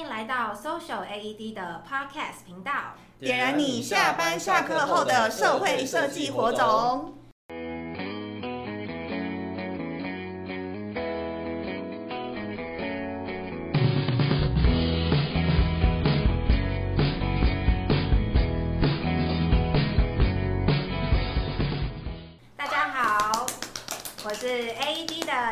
[0.00, 2.72] 迎来到 Social AED 的 Podcast 频道，
[3.18, 7.14] 点燃你下班下课后的社会设计火种。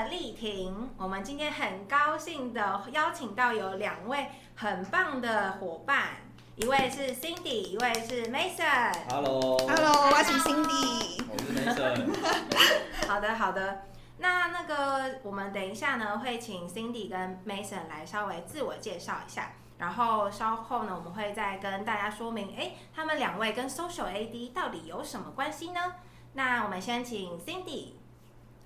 [0.08, 0.90] 丽婷。
[0.96, 6.16] 我们今天很高兴的邀请到有两位很棒的伙伴，
[6.56, 8.92] 一位是 Cindy，一位是 Mason。
[9.10, 13.08] Hello，Hello，我是 Cindy，我是 Mason。
[13.08, 13.82] 好的，好的。
[14.18, 25.80] 那那个，我们等一下呢，会请 Cindy 跟 Mason 来稍微自我介绍一下，然后稍后呢，我们会再跟大家说明，哎，他们两位跟 Social AD 到底有什么关系呢？
[26.32, 27.92] 那我们先请 Cindy。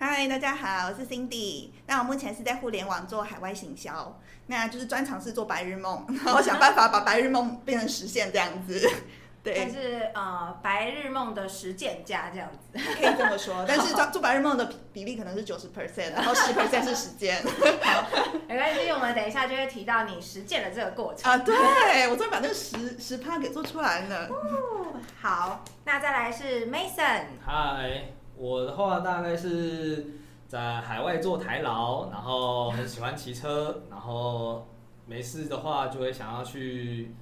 [0.02, 1.68] 嗨，大家好，我是 Cindy。
[1.86, 8.80] 那我目前是在互联网做海外行销，那就是专长是做白日梦，然后想办法把白日梦变成实现这样子。
[9.44, 13.62] 对，就是呃白日梦的实践家这样子， 可以这么说。
[13.68, 17.36] 但是做做白日梦的比例可能是九十 percent，然后十 percent 是实践。
[17.82, 18.08] 好，
[18.48, 21.36] 没关系，我们等一下就会提到你实践的这个过程啊。
[21.36, 24.28] 对，我终于把那个十十趴给做出来了。
[24.28, 27.24] 哦，好，那再来是 Mason。
[27.44, 28.14] 嗨。
[28.40, 30.14] 我的话大概是
[30.48, 34.66] 在海外做台劳，然后很喜欢骑车，然后
[35.04, 37.14] 没事的话就会想要去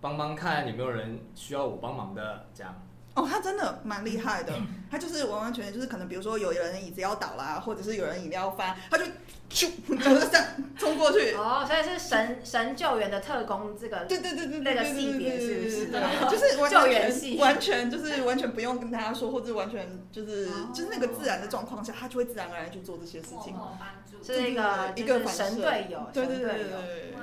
[0.00, 2.74] 帮帮看有没有人需要我帮忙的这样。
[3.16, 4.52] 哦，他真的蛮厉害的，
[4.90, 9.04] 他就是完完全全就是可能比如说有人椅子要倒啦，或者是有人饮料要翻，他就
[9.50, 10.46] 咻， 就是这样
[10.78, 11.32] 冲过去。
[11.32, 15.86] 哦，所以是神神救援的特工这个，对对对对，那个系别是不是？
[16.30, 23.54] 就是完救援系，完全就是完全不用跟大家说，或者完全就是就是那个自然的状况下，他就会自然而然去做这些事情。
[24.22, 27.14] 是一个一个神队友，对对对对。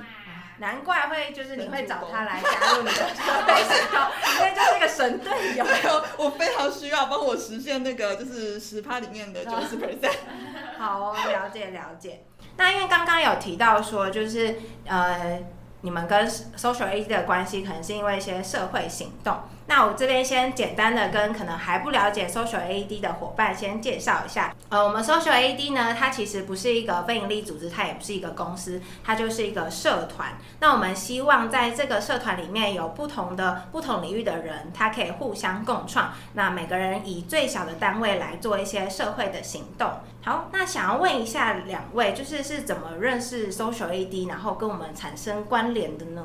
[0.58, 4.00] 难怪会就是你会找他来加入你的社会行动，
[4.38, 5.64] 因为就是一个神队友。
[6.16, 10.14] 我非常需要帮我实现那个就是十趴里面的九十 percent。
[10.78, 12.24] 好哦，了解了解。
[12.56, 14.54] 那因为刚刚有提到说，就是
[14.86, 15.40] 呃，
[15.80, 19.36] 你们跟 Social AD 的关系可能是因为一些社会行动。
[19.66, 24.54] 那我这边先简单的跟可能还不了解 Social AED 的伙伴先介绍一下。
[24.68, 30.38] 呃，我们 Social AED 呢，它其实不是一个非营利组织，它也不是一个公司，它就是一个社团。
[30.60, 36.12] 那我们希望在这个社团里面有不同的不同领域的人，他可以互相共创。
[36.34, 39.90] 那每个人以最小的单位来做一些社会的行动。
[40.22, 46.22] 好，那想要问一下两位，就是是怎么认识 Social AED，然后跟我们产生关联的呢？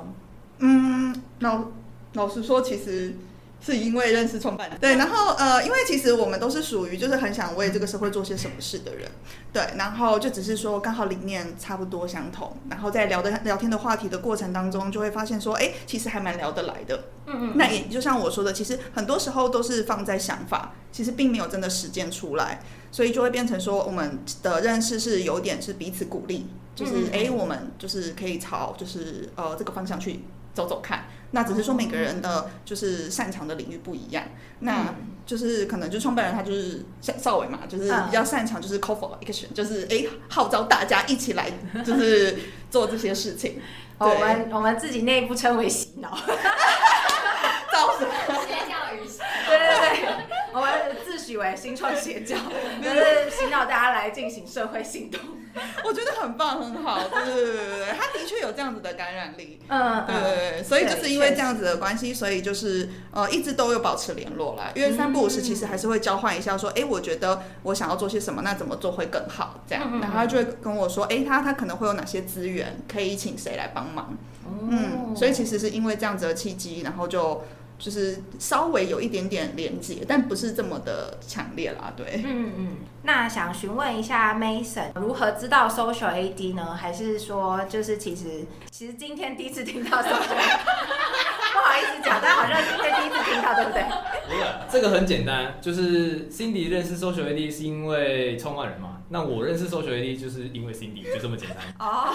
[0.57, 1.65] 嗯，老
[2.13, 3.15] 老实说，其实。
[3.61, 9.09] 是因为认识创办人，对，然后呃，因为其实我们都是属于就是很想为这个社会做些什么事的人，
[9.51, 30.21] 对，然后就只是说刚好理念差不多相同，然后在聊的聊天的话题的过程当中，就会发现说，哎，其实还蛮聊得来的，嗯嗯，那也就像我说的，其实很多时候都是放在想法，其实并没有真的实践出来，所以就会变成说我们的认识是有点是彼此鼓励，就是哎，我们就是可以朝就是呃这个方向去
[30.59, 31.05] 走走看。
[31.31, 34.23] 那只是说每个人的就是擅长的领域不一样，
[34.61, 34.93] 那
[35.25, 41.51] 就是可能就创办人他就是像邵伟嘛，就是比较擅长就是 call for action，就是哎号召大家一起来
[41.85, 42.35] 就是
[42.71, 43.61] 做这些事情。
[43.99, 46.09] 我们我们自己内部称为洗脑，
[47.71, 48.11] 造什么
[51.29, 52.35] 们自诩为新创邪教，
[52.81, 55.19] 就是洗脑大家来进行社会行动。
[55.83, 64.71] 我觉得很棒，很好，对对对对对，他的确有这样子的感染力，嗯，对对对，所以就是因为这样子的关系，所以就是呃一直都有保持联络啦。
[64.75, 69.63] 因为三不五时其实还是会交换一下，说，哎，我觉得我想要做些什么，那怎么做会更好？
[69.67, 74.15] 这样，然后他就会跟我说，哎，他他可能会有哪些资源可以请谁来帮忙？
[74.69, 77.43] 嗯，所以其实是因为这样子的契机，然后就。
[77.79, 82.21] 就是稍微有一点点连接，但不是这么的强烈啦，对。
[82.25, 82.77] 嗯嗯。
[83.03, 86.75] 那想询问一下 Mason，如何知道 Social AD 呢？
[86.75, 90.59] 还是说，就是其实其实今天第一次听到 Social AD，
[91.53, 93.81] 不好意思讲，但好像今天第一次听到，对不对？
[94.69, 98.97] 这个很简单，就是 Cindy 认识 Social AD 是因为创办人嘛。
[99.09, 101.57] 那我认识 Social AD 就是因为 Cindy，就这么简单。
[101.79, 102.13] 哦。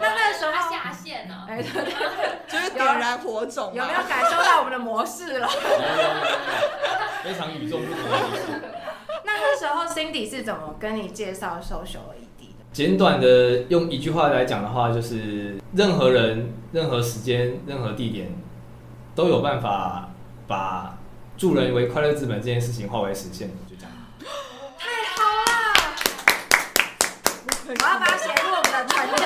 [0.00, 1.92] 那那时候下线了，哎，对对，
[2.48, 5.48] 就是点燃火种，有没有感受到我们的模式了？
[7.22, 8.42] 非常与众不同的模式。
[9.24, 12.64] 那那时候 Cindy 是怎么跟你介绍 Social AD 的？
[12.72, 18.34] 简短的用一句话来讲的话，就是任何人、任何时间、任何地点，
[19.14, 20.08] 都有办法
[20.46, 20.96] 把
[21.40, 23.92] 助人为快乐资本这件事情化为实现就这样。
[24.76, 24.84] 太
[25.16, 25.48] 好了！
[27.66, 29.16] 我要把它写入我们的团长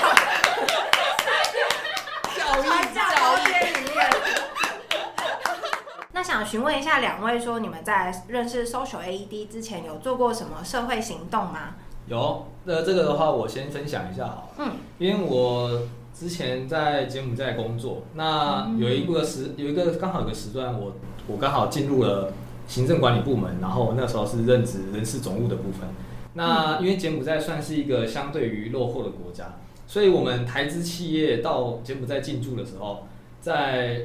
[6.13, 11.75] 那想询问一下两位说你们在认识 social aed 之前有做过什么社会行动吗？
[12.07, 14.77] 有那这个的话我先分享一下好嗯。
[14.99, 15.83] 因为我
[16.15, 20.95] 之前在柬埔寨工作，那有一个时有一个刚好有个时段，我
[21.27, 22.33] 我刚好进入了
[22.69, 25.89] 行政管理部门，然后那时候是任职人事总务的部分。
[26.35, 29.57] 那因为柬埔寨算是一个相对于落后的国家，
[29.87, 33.07] 所以我们台资企业到柬埔寨进驻的时候，
[33.41, 34.03] 在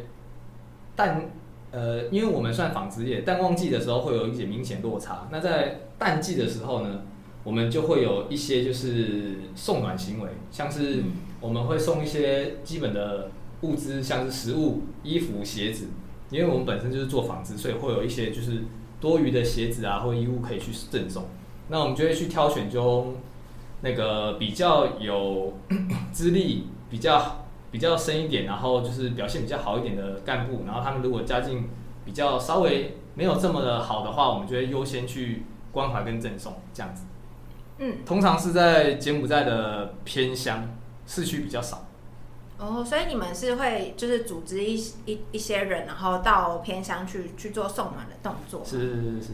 [0.96, 1.30] 淡
[1.72, 5.28] 呃，因为我们算纺织业，淡旺季的时候会有一些明显落差。
[5.32, 7.02] 那在淡季的时候呢，
[7.44, 11.04] 我们就会有一些就是送暖行为，像是
[11.40, 13.32] 我们会送一些基本的
[13.62, 15.88] 物资，像是食物、衣服、鞋子。
[16.32, 18.62] 因为我们本身就是做纺织，所以会有一些就是
[19.02, 21.26] 多余的鞋子啊或衣物可以去赠送。
[21.70, 23.16] 那我们就会去挑选中
[23.82, 25.54] 那个比较有
[26.12, 31.68] 资历比较比较深一点，然后就是表现比较好一点的干部，然后他们如果家境
[32.06, 37.06] 比较稍微没有这么的好的话，我们就会优先去关怀跟赠送这样子。
[37.80, 40.68] 嗯，通常是在柬埔寨的偏乡，
[41.10, 41.88] 市区比较少。
[42.60, 44.76] 哦，所以你们是会就是组织一
[45.06, 48.62] 一一些人，然后到偏乡去去做送暖的动作。
[48.64, 49.28] 是是是是。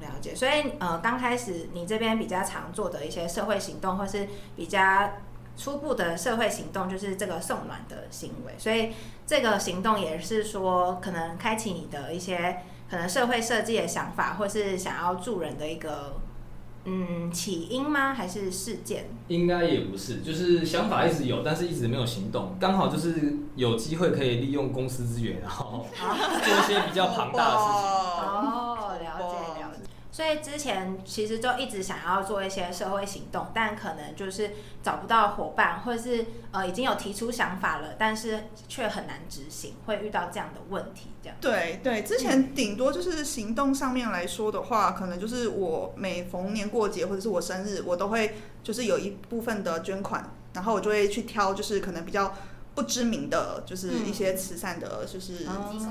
[0.00, 4.26] 了解，所以呃，刚开始你这边比较常做的一些社会行动，或是
[4.56, 5.10] 比较
[5.56, 8.52] 初步的社会行动，就是这个送暖的行为。
[8.58, 8.92] 所以
[9.26, 16.31] 这个行动也是说，可能开启你的一些可能社会设计的想法，或是想要助人的一个嗯
[17.32, 18.12] 起因吗？
[18.14, 19.06] 还是事件？
[19.28, 22.54] 应该也不是，就是想法一直有，但是一直没有行动。
[22.60, 28.11] 刚好就是有机会可以利用公司资源，然后 做一些比较庞大的事情。
[30.12, 34.50] 所以之前其实就一直想要做一些社会行动，但可能就是
[34.82, 41.08] 找不到伙伴，或者是呃已经有提出想法了，但是却很难执行，会遇到这样的问题。
[41.22, 41.38] 这样。
[41.40, 52.34] 对对，之前顶多就是行动上面来说的话，可能就是我每逢年过节或者是我生日，我都会就是有一部分的捐款，然后我就会去挑就是可能比较。
[52.74, 55.46] 不知名的就是一些慈善的，就是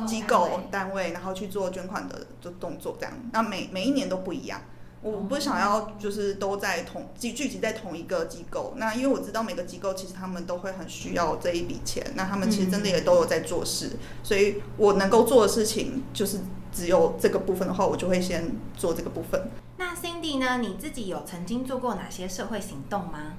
[0.07, 3.13] 机构单位，然后去做捐款的的动作，这样。
[3.31, 4.61] 那每每一年都不一样。
[5.03, 8.73] 我不想要就是都在同聚聚集在同一个机构。
[8.77, 13.93] 那因为我知道每个机构其实他们都会很需要这一笔钱，那他们其实真的也都有在做事。
[14.23, 16.41] 所以我能够做的事情就是
[16.71, 19.49] 只有这个部分的话，我就会先做这个部分。
[19.77, 20.59] 那 Cindy 呢？
[20.59, 23.33] 你自己有曾经做过哪些社会行动吗？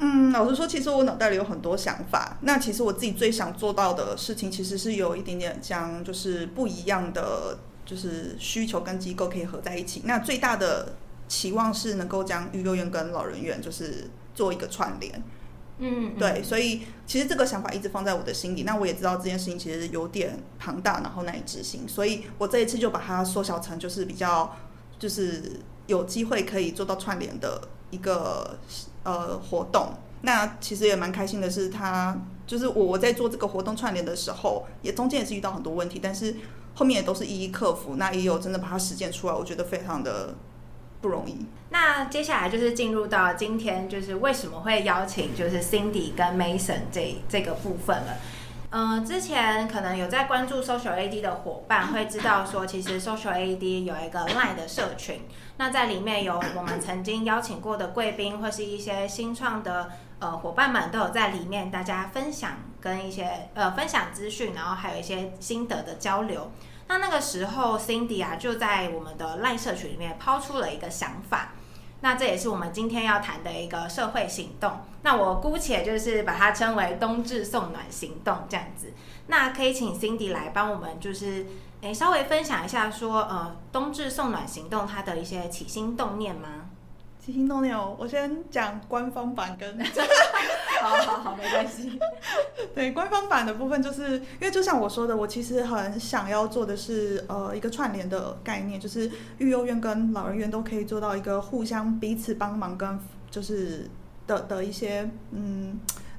[0.00, 2.36] 嗯，老实说，其实我脑袋里有很多想法。
[2.42, 10.02] 那其实我自己最想做到的事情，其实是有一点点将就是不一样的就是需求跟机构可以合在一起。
[10.04, 10.94] 那最大的
[11.26, 15.22] 期望是能够将育幼院跟老人院就是做一个串联。
[15.80, 18.62] 嗯，对，所以其实这个想法一直放在我的心里。
[18.62, 21.88] 那我也知道这件事情其实有点庞大，然后难以执行。
[21.88, 24.56] 所以我这一次就把它缩小成就是比较
[24.98, 27.60] 就是有机会可以做到串联的
[27.90, 28.58] 一个。
[29.04, 32.14] 呃，活动那其实也蛮开心的是，他
[32.46, 36.36] 就是我我在做这个活动串联的时候，也中间也是遇到很多问题，但是
[36.74, 37.96] 后面也都是一一克服。
[37.96, 40.34] 那也有真的把它实践出来，我觉得非常的
[41.00, 41.46] 不容易。
[41.70, 48.16] 那接下来就是进入到今天，就是为什么会邀请就是 Cindy 跟 Mason 这这个部分了。
[48.70, 55.22] 嗯、之前可能有在关注 Social AD 的伙伴会知道说，其实 Social AD 有一个 Line 的社群。
[55.58, 66.52] 那在里面有我们曾经邀请过的贵宾，或是一些新创的呃伙伴们都有在里面，大家分享跟一些呃分享资讯，然后还有一些心得的交流。
[66.86, 71.50] 那那个时候，Cindy 啊就在我们的赖社群里面抛出了一个想法，
[72.02, 74.78] 那这也是我们今天要谈的一个社会行动。
[75.02, 78.92] 那我姑且就是把它称为冬至送暖行动这样子。
[79.26, 81.44] 那可以请 Cindy 来帮我们就是。
[81.80, 86.66] 诶，稍微分享一下说，呃，冬至送暖行动它的一些起心动念吗？
[87.24, 89.78] 起心动念哦，我先讲官方版跟，
[90.82, 91.96] 好好好，没关系。
[92.74, 99.08] 对，官方版的部分，就是因为就像我说的，我其实很想要做的是，呃，一个串联的概念，就是
[99.38, 102.98] 育幼院跟老人院都可以做到一个互相彼此帮忙跟
[103.30, 103.88] 就是
[104.26, 105.78] 的的一些，嗯。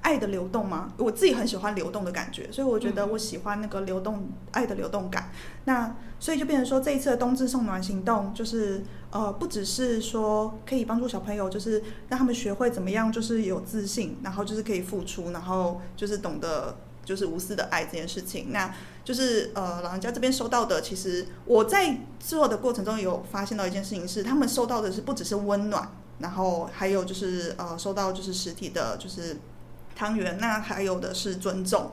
[0.10, 0.92] 爱的流动吗？
[0.98, 5.30] 我自己很喜欢流动的感觉，所以我觉得我喜欢那个流动、嗯、爱的流动感。
[5.66, 16.75] 那所以就变成说，这一次的冬至送暖行动，就是呃，不只是说可以帮助小朋友，就是让他们学会怎么样，就是有自信，然后就是可以付出，然后就是懂得
[17.06, 18.48] 就是无私的爱这件事情。
[18.50, 18.74] 那
[19.04, 25.88] 就是呃，老人家这边收到的，其实我在做的过程中有发现到一件事情是，他们收到的是不只是温暖，
[26.18, 29.38] 然后还有就是呃，收到就是实体的，就是。
[30.00, 31.91] 汤圆，那还有的是尊重，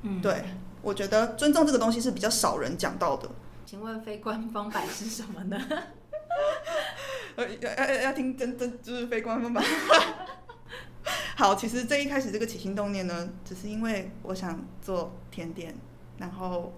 [0.00, 0.42] 嗯，对，
[0.80, 3.28] 我觉得尊重这个东西是比较少人讲到的，
[3.66, 5.60] 请问非官方版是什么呢？
[7.36, 9.62] 呃，要要要听真真就是非官方版。
[11.36, 15.74] 好，其实这一开始这个起心动念呢，只是因为我想做甜点，
[16.16, 16.72] 然后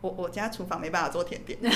[0.00, 1.58] 我我家厨房没办法做甜点。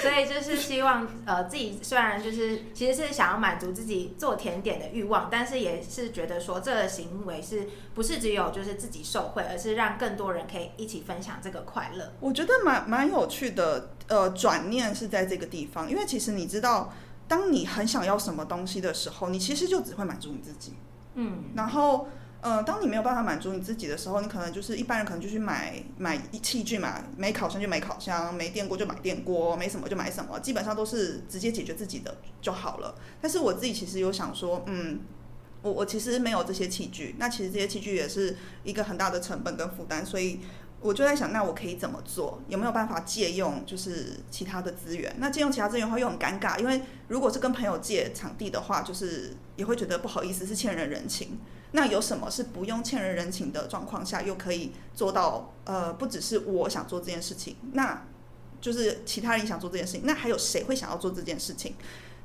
[0.00, 12.12] 所以就是希望，呃，自己虽然就是其实是想要满足自己做甜点的欲望，但是也是觉得说这个行为是不是只有就是自己受惠，而是让更多人可以一起分享这个快乐。
[12.20, 16.92] 我觉得蛮蛮有趣的，呃，转念是在这个地方，因为其实你知道，
[17.26, 20.74] 当你很想要什么东西的时候，你其实就只会满足你自己，
[21.14, 22.08] 嗯，然后。
[22.40, 32.94] 呃，当你没有办法满足你自己的时候，你可能就是一般人可能就去买买器具嘛，没烤箱就买烤箱，没电锅就买电锅，没什么就买什么，基本上都是直接解决自己的就好了。
[33.20, 35.00] 但是我自己其实有想说，嗯，
[35.62, 40.38] 我我其实没有这些器具，那其实这些器具也是一个很大的成本跟负担，所以
[40.80, 42.40] 我就在想，那我可以怎么做？
[42.46, 45.12] 有没有办法借用就是其他的资源？
[45.18, 51.36] 那借用其他资源的话又很尴尬，因为如果是跟朋友借场地的话，就是也会觉得不好意思，是欠人人情。
[51.72, 55.52] 那有什么是不用欠人人情的状况下，又可以做到？
[55.64, 58.06] 呃，不只是我想做这件事情，那
[58.60, 60.02] 就是其他人想做这件事情。
[60.04, 61.74] 那还有谁会想要做这件事情？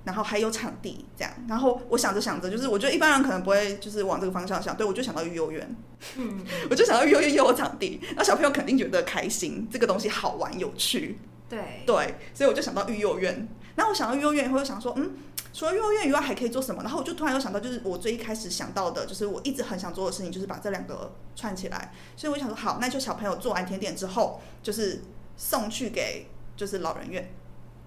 [0.05, 1.33] 然后还有场地这样。
[1.47, 4.77] 然后我想着想着，就是我觉得一般人可能不会就是往这个方向想。
[4.77, 5.75] 对，我就想到育幼院，
[6.15, 11.19] 嗯，我就想到育幼院又有场地，那小朋友肯定觉得开心，这个东西好玩有趣。
[11.49, 13.47] 对对，所以我就想到育幼院。
[13.75, 15.11] 然后我想到育幼院以后，又想说，嗯。
[15.53, 16.81] 除了幼儿园以外还可以做什么？
[16.81, 21.93] 然后我就突然又想到，就是我最一开始想到的，就是我一直很想做的事情，就是把这两个串起来。
[22.17, 25.03] 所以我想说，好，那就小朋友做完甜点之后，就是
[25.37, 27.31] 送去给就是老人院。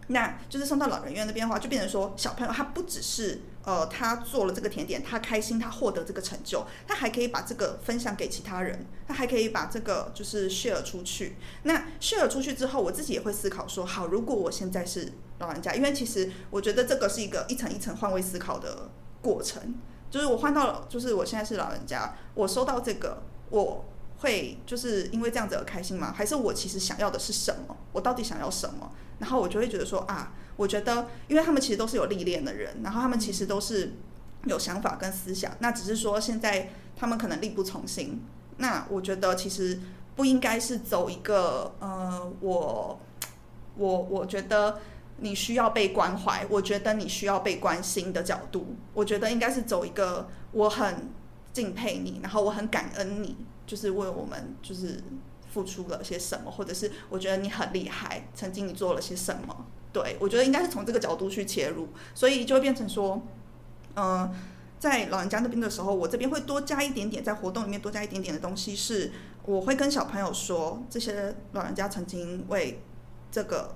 [0.09, 11.37] 那就是送到老人院那边的话，就变成说小朋友他不只是呃他做了这个甜点，他开心，他获得这个成就，他还可以把这个分享给其他人，他还可以把这个就是 share 出去。
[11.65, 18.89] 那 share 出去之后，我自己也会思考说，好，如果我现在是老人家，因为其实我觉得这个是一个一层一层换位思考的
[19.21, 19.75] 过程，
[20.09, 23.85] 就是我换到了，就是我现在是老人家，我收到这个，我
[24.19, 26.15] 会就是因为这样子而开心吗？
[26.17, 27.77] 还是我其实想要的是什么？
[27.93, 28.93] 我到底想要什么？
[29.19, 33.95] 然后我就会觉得说啊，我觉得，因为他们其实都是有历练的人，然后他们其实都是
[34.45, 38.23] 有想法跟思想，那只是说现在他们可能力不从心。
[38.59, 39.81] 那我觉得其实
[40.15, 43.01] 不应该是走一个呃，我
[43.77, 44.79] 我我觉得
[45.19, 48.77] 你需要被关怀，我觉得你需要被关心的角度。
[48.93, 51.09] 我觉得应该是走一个我很
[51.53, 55.03] 敬佩你，然后我很感恩你，就是为我们就是。
[55.57, 59.65] 付出了些什么，或者是我觉得你很厉害，曾经你做了些什么？
[59.91, 63.23] 对，我觉得应该是从这个角度去切入，所以就会变成说，
[63.95, 64.31] 嗯、
[64.79, 69.11] 在老人家那边的时候，我这边会多加一点点，在活动里面多加一点点的东西，是
[69.47, 72.83] 我会跟小朋友说，这些老人家曾经为
[73.31, 73.75] 这个，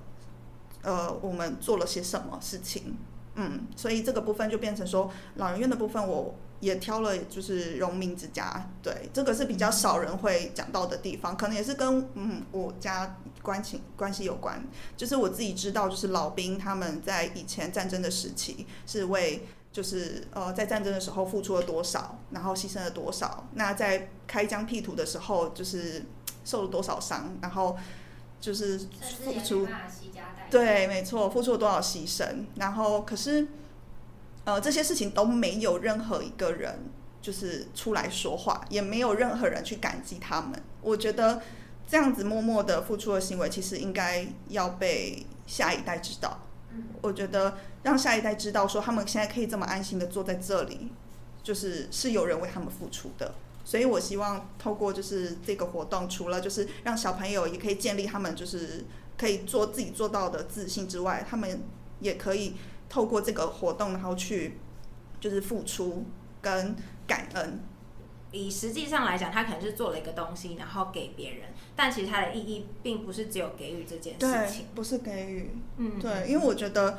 [0.83, 2.95] 呃，我们做了些什么事情，
[3.33, 6.35] 嗯，所以这个部分就变成说，老人院的部分我。
[6.61, 14.63] 也挑了，就是荣民之家，对，这个是比较少人会讲到的地方，可能也是跟嗯我家关系关系有关。
[14.95, 23.47] 就是我自己知道，就是老兵他们在以前战争的时期是为就是呃在战争的时候付出了多少，然后牺牲了多少。
[23.55, 26.05] 那在开疆辟土的时候，就是
[26.45, 27.75] 受了多少伤，然后
[28.39, 28.77] 就是
[29.23, 29.67] 付出，
[30.51, 33.47] 对，没错，付出了多少牺牲，然后可是。
[34.43, 36.79] 呃，这些事情都没有任何一个人
[37.21, 40.51] 就是出来说话，也没有任何人去感激他们。
[40.81, 41.39] 我觉得
[41.87, 46.39] 这样子默默的付出的行为，其实应该要被下一代知道。
[47.01, 50.91] 我觉得让下一代知道，说他们现在可以这么安心的坐在这里，
[51.43, 53.35] 就是是有人为他们付出的。
[53.63, 58.85] 所以我希望透过就是这个活动，除了就是让小朋友也可以建立他们就是
[59.19, 61.61] 可以做自己做到的自信之外，他们
[61.99, 62.55] 也可以。
[62.91, 64.57] 透过这个活动，然后去
[65.17, 66.05] 就是付出
[66.41, 66.75] 跟
[67.07, 67.61] 感恩。
[68.33, 75.51] 以实际上来讲，他可能是做了一个东西，然后给别人，但其实它的意义并不是只有给予这件事情，不是给予。
[75.77, 76.97] 嗯，对，因为我觉得，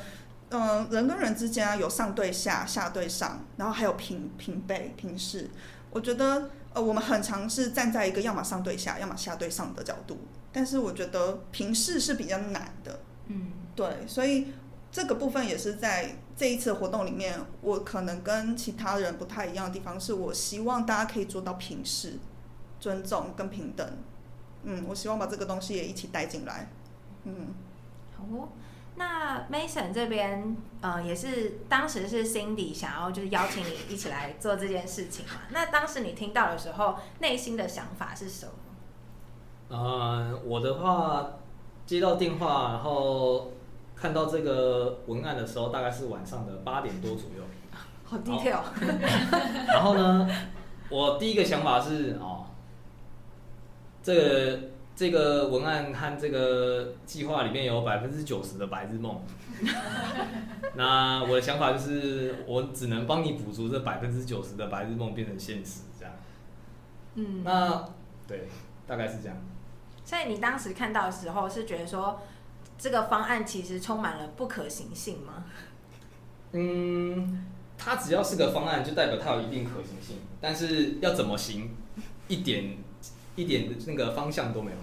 [0.48, 5.50] 嗯、呃，人跟人之间啊，有上对下、下对上，然后还有平平辈、平视。
[5.90, 10.16] 我觉得，呃，我们很常是站在一个要么上对下，要么下对上的角度，
[10.52, 13.00] 但是我觉得平视是比较难的。
[13.26, 14.48] 嗯，对，所以。
[14.92, 22.18] 这个部分也是在这一次活动里面，我可能跟其他人不太一样的地方，是我希望大家可以做到平视、
[22.78, 23.84] 尊重跟平等。
[24.64, 26.70] 嗯，我希望把这个东西也一起带进来。
[27.24, 27.54] 嗯，
[28.14, 28.48] 好哦。
[28.96, 35.40] 那 Mason 这边，呃，也是当时是 Cindy 想要就是邀请你一起来做这件事情嘛？
[35.48, 38.52] 那当时你听到的时候，内心的想法是什么？
[39.74, 41.32] 呃，我的话。
[41.84, 43.50] 接到电话，然后
[44.02, 47.44] 看到这个文案的时候，大概是晚上的八点多左右。
[48.02, 48.58] 好 detail。
[49.72, 50.28] 然后呢，
[50.88, 52.44] 我第一个想法是哦，
[54.02, 54.58] 这个
[54.96, 59.22] 这个文案和这个计划里面有百分之九十的白日梦。
[60.74, 66.12] 那我的想法就是，我只能帮你补足这百分之九十的白日梦变成现实，这样。
[67.14, 67.44] 嗯。
[67.44, 67.88] 那
[68.26, 68.48] 对，
[68.84, 69.36] 大概是这样。
[70.04, 72.20] 所以你当时看到的时候，是觉得说
[72.82, 75.44] 这个方案其实充满了不可行性吗？
[76.50, 77.46] 嗯，
[77.78, 81.76] 它只要是个方案，就代表它有一定可行性，但是要怎么行，
[82.26, 82.76] 一点
[83.36, 84.76] 一点的那个方向都没有。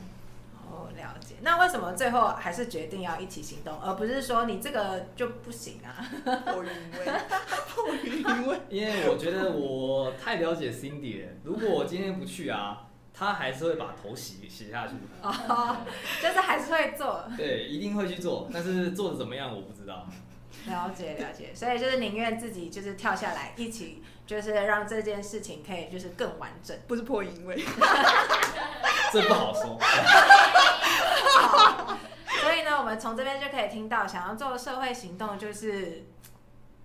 [0.65, 1.35] 哦，了解。
[1.41, 5.91] 那为什么最后还是决定要一起行动，而不是说你这个就不行啊？
[6.45, 7.11] 迫于因为，
[7.67, 12.85] 迫于因为，因为我觉得我太了解 Cindy 了，如果我今天不去啊。
[13.13, 15.77] 他还是会把头洗洗下去，哦，
[16.21, 20.07] 就是还是会做，对，一定会去做，但是做的怎么样我不知道。
[20.67, 27.55] 了解了解，所以就是宁愿自己就是跳下来一起，就是让这件事情可以就是更完整，不是破音位，
[29.11, 29.79] 这不好说。
[32.41, 36.05] 所以呢，我们从这边就可以听到，想要做社会行动就是。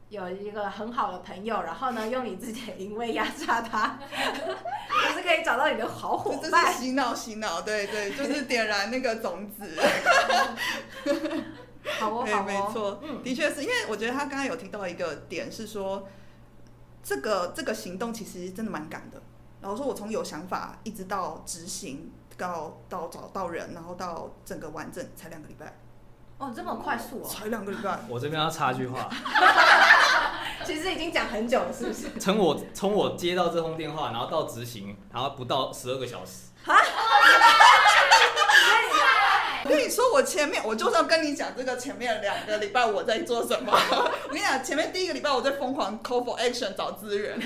[0.08, 6.72] 有一个很好的朋友，然后呢， 用你自己的淫威压榨他， 就是可以找到你的好伙伴。
[6.72, 9.76] 洗脑，洗脑，对对，就是点燃那个种子。
[11.98, 16.08] 好哦，对，好哦，没错，嗯，的确是因为我觉得他刚刚有提到一个点是说，
[17.02, 19.20] 这个这个行动其实真的蛮赶的。
[19.60, 25.76] 然后说我从有想法一直到执行，到到找到人，然后到整个完整才两个礼拜。
[26.38, 27.28] 哦，这么快速哦！
[27.28, 27.98] 才两个礼拜。
[28.08, 29.08] 我这边要插一句话。
[30.64, 32.10] 其实已经讲很久了，是不是？
[32.18, 36.48] 从我从我接到这通电话，然后到执行，然后不到十二个小时。
[36.66, 36.74] 啊！
[39.64, 43.72] 我跟你说，我前面我就是要跟你讲这个前面两个礼拜我在做什么。
[43.72, 47.38] 我跟你讲，前面第一个礼拜我在疯狂 call for action 找资源。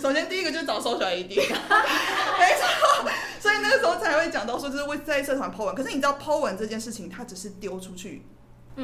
[0.00, 3.10] 首先第一个就是找 social AD，没错。
[3.40, 5.74] 所以那个时候才会讲到说，就是会在社团 po 文。
[5.74, 8.26] 可是你知道 po 文这件事情，它只是丢出去。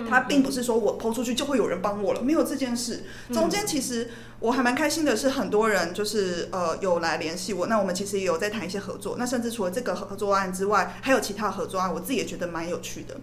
[0.09, 3.05] 他并不是说我 po 出去就会有人帮我了，没有这件事。
[3.31, 7.67] 中间其实我还蛮开心的是，很多人就是呃有来联系我。
[7.67, 9.17] 那我们其实也有在谈一些合作。
[9.19, 13.17] 那甚至除了这个合作案之外，还有其他合作案，我自己也觉得蛮有趣的。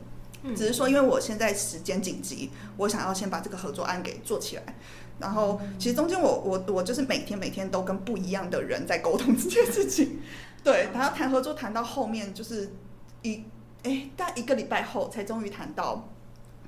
[0.55, 4.63] 只是说，因为我现在时间紧急，我想要先把这个合作案给做起来。
[5.19, 10.19] 然后其实中间我我我就是每天每天都跟不一样的人在沟通这件事情。
[10.63, 12.71] 对，然后谈 合作谈到后面就是
[13.23, 13.43] 一
[13.83, 16.07] 哎大概一个礼拜后才终于谈到。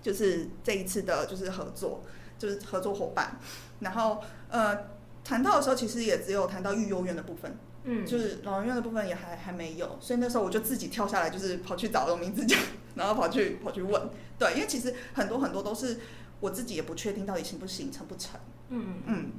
[0.02, 2.04] 就是这一次的，就是合作，
[2.40, 3.38] 就是合作伙伴。
[3.80, 4.78] 然后，呃，
[5.24, 9.98] 谈到的时候，其实也只有谈到育幼院的部分，嗯，就是老人院的部分也还还没有。
[10.00, 12.60] 所以那时候我就自己跳下来，就是跑去找我名字讲，
[12.96, 14.10] 然后跑去跑去问。
[14.38, 16.00] 对，因为其实很多很多都是
[16.40, 18.40] 我自己也不确定到底行不行，成不成。
[18.70, 19.32] 嗯嗯。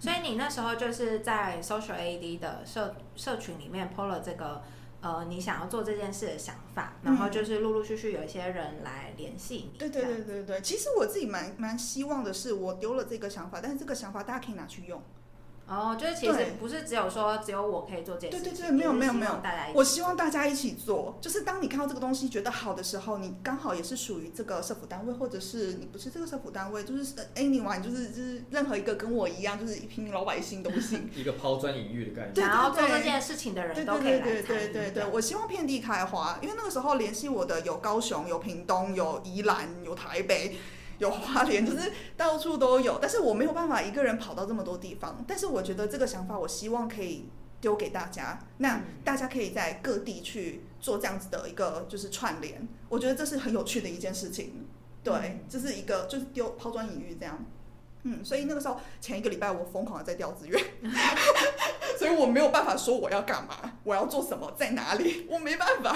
[0.00, 4.62] 所以你那时候就是在 Social AD 的社社群里面 po 了这个。
[5.00, 9.78] 呃，你想要做这件事的想法，然后就是陆陆续续有一些人来联系你。
[9.78, 15.00] 对对对对对，其实我自己蛮蛮希望的是，我丢了这个想法，但是这个想法大家可以拿去用。
[15.68, 18.54] 哦，就是其实不是只有说只有我可以做这件事情。
[18.54, 21.18] 对对对，没有没有没有，大家我希望大家一起做。
[21.20, 31.10] 就是当你看到这个东西觉得好的时候，你刚好也是属于这个社福单位，或者是你不是这个社福单位，就是 anyone，就是就是任何一个跟我一样，就是一平老百姓都行。
[31.14, 32.48] 一个抛砖引玉的概念。
[32.48, 34.32] 然后做这件事情的人都可以来参与。
[34.32, 40.56] 对对对对对对，我希望遍地开花，因为那个时候联系我的有高雄、有屏东、有宜兰、有台北。
[40.98, 45.24] 有花莲， 就是到处都有，但是我没有办法一个人跑到这么多地方。
[45.26, 47.28] 但是我觉得这个想法，我希望可以
[47.60, 52.66] 丢给大家，那大家可以在各地去做这样子的一个就是串联。
[52.88, 54.66] 我觉得这是很有趣的一件事情，
[55.02, 57.44] 对，这是一个就是丢抛砖引玉这样。
[58.04, 60.64] 嗯，所以那个时候前一个礼拜我疯狂的在调资源，
[61.98, 65.94] 所以我没有办法说我要干嘛，我要做什么，在哪里，我没办法。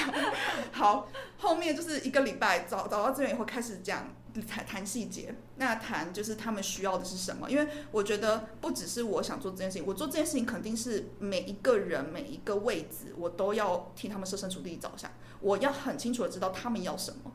[0.72, 4.08] 好，后面就是一个礼拜找找到资源以后开始讲。
[4.40, 7.50] 谈谈细节，那谈就是他们需要的是什么？
[7.50, 17.30] 因为我觉得不只是我想做这件事情，我做这件事情肯定是每一个人每一个位置，我都要替他们设身处地着想，我要很清楚的知道他们要什么，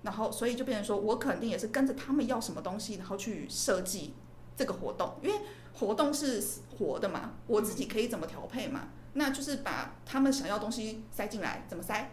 [0.00, 4.14] 然后所以就变成说我肯定也是跟着他们要什么东西，然后去设计
[4.56, 5.38] 这个活动，因为
[5.74, 6.42] 活动是
[6.78, 12.10] 活的嘛，我自己可以怎么调配嘛，那就是把他们想要东西塞进来，怎么塞，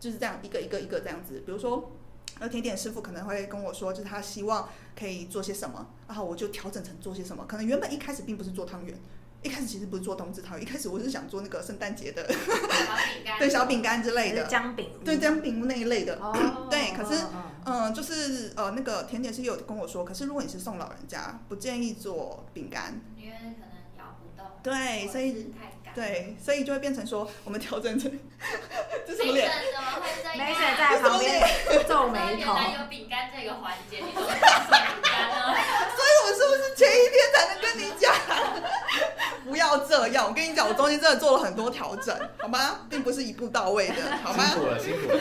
[0.00, 1.92] 就是这样一个一个一个这样子，比如说。
[2.40, 7.44] 而甜点师傅可能会跟我说，就是他希望可以做些什么，然后我就调整成做些什么。
[7.46, 8.98] 可能原本一开始并不是做汤圆，
[9.42, 16.16] 一开始其实不是做冬至汤圆，一开始我是想做那个圣诞节的 小饼干， 对小饼干之类的姜饼，对姜饼那一类的。
[16.16, 17.22] 哦，对，可是
[17.64, 23.00] 嗯，嗯，就是呃，那个甜点师有跟我说，可是如果你是送老人家，不建议做饼干。
[23.16, 24.46] 因为可能咬不动。
[24.62, 25.83] 对，所以太干。
[25.94, 28.10] 对，所以就会变成说，我们调整成，
[29.06, 29.48] 这什么脸？
[29.72, 30.36] 怎么会这样？
[30.36, 31.48] 梅婶在旁边
[31.88, 32.54] 皱眉头。
[32.54, 34.40] 原来有饼干这个环节，你怎么送饼
[35.02, 35.54] 干呢？
[35.94, 38.12] 所以我是不是前一天才能跟你讲？
[39.46, 42.80] 不要这样，我跟你讲，我中间真的做了很多调整，好吗？
[42.90, 44.44] 并不是一步到位的，好吗？
[44.46, 45.20] 辛苦了，辛苦了。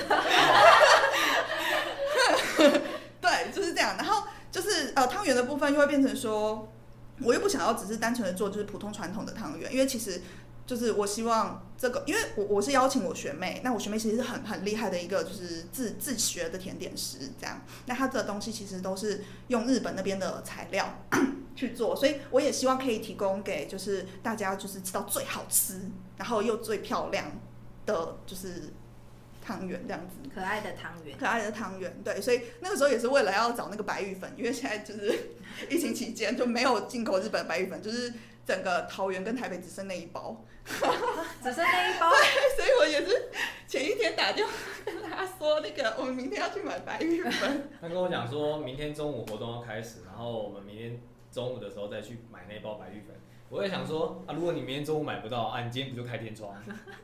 [3.22, 3.96] 对，就是这样。
[3.98, 6.68] 然后就是呃，汤圆的部分又会变成说，
[7.22, 10.22] 我又不想要只是单纯的做就是普通传统的汤圆，因为其实
[10.66, 17.62] 就是我希望这个，因为我我是邀请我学妹，那我学妹其实是很很厉害的一个就是自自学的甜点师，这样。
[17.86, 21.04] 那她的东西其实都是用日本那边的材料
[21.56, 25.82] 去做，所以我也希望可以提供给就是大家就是吃到最好吃，
[26.18, 27.26] 然后又最漂亮
[27.86, 28.74] 的就是
[29.46, 30.30] 汤圆这样子。
[30.34, 35.36] 可爱的汤圆，可爱的汤圆，对，所以那个时候也是为了要找那个白玉粉，因为现在就是
[35.70, 38.12] 疫情期间就没有进口日本白玉粉，就是
[38.46, 43.30] 整个桃园跟台北只剩那一包， 只剩那一包， 对，所以我也是
[43.68, 44.54] 前一天打电话
[44.86, 51.02] 跟他说，那个我们明天要去买白玉粉， 他跟我讲说明天中午活动要开始，然后我们明天
[51.32, 53.16] 中午的时候再去买那包白玉粉。
[53.50, 56.56] 我也想说啊，如果你明天中午买不到啊，你今天不就开天窗？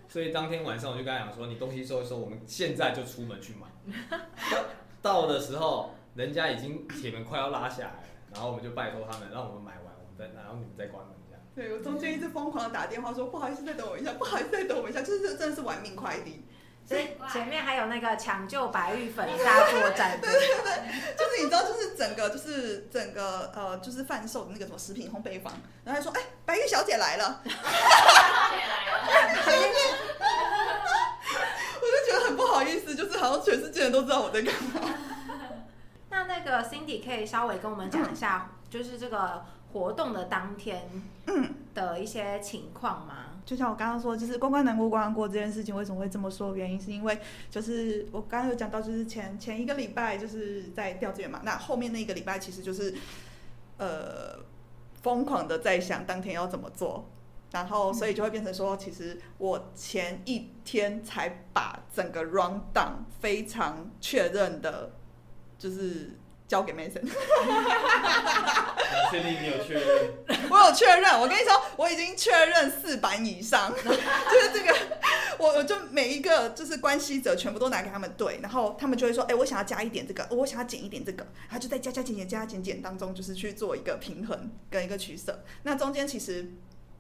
[0.08, 3.67] 所以当天晚上我就跟他讲说，你东西收一收，我们现在就出门去买。
[4.99, 11.15] 到的时候，人家已经铁门快要拉下来了，然后我们就拜托他们，让我们买完，我们再，然后你们再关门。
[11.55, 16.45] 对，我中间一直疯狂的打电话说，不好意思，再等我一下，不好意思，再等我一下，就是真的是玩命快递。
[16.88, 29.03] 所以前面还有那个抢救白玉粉大作战，对对对，就是你知道，就是整个就是整个呃，就是贩售的那个什么食品烘焙坊，然后还说，哎、欸，白玉小姐来了，小姐来了，
[31.79, 34.81] 我就觉得很不好意思，就是好像全世界人都知道我在干嘛。
[36.09, 40.82] 那那个 Cindy 可以稍微跟我们讲一下，就是这个活动的当天
[41.73, 43.25] 的一些情况吗？
[43.45, 46.55] 就像我刚刚说，就是关关难过关关过这件事情，为什么会这么说？
[46.55, 52.93] 原因是因为就是我刚刚有讲到，就是前前一个礼拜就是在调资源嘛，那后面那个礼拜其实就是
[53.77, 54.39] 呃
[55.01, 57.10] 疯狂的在想当天要怎么做，
[57.51, 64.91] 然后所以就会变成说，其实我前一天才把整个 run down 非常确认的，
[65.58, 66.17] 就是。
[66.49, 67.07] 交给 Mason，
[69.12, 70.49] 确定你有确认？
[70.49, 73.91] 我有确认，我跟你说，我已经确认四版以上， 就
[74.41, 74.75] 是这个，
[75.38, 85.43] 我我就每一个就是关系者全部都拿给他们对，然后他们就会说，哎、欸，我想要加一点这个，我想要减一点这个，他就在加加减减加加减减当中，就是去做一个平衡跟一个取舍。
[85.62, 86.51] 那中间其实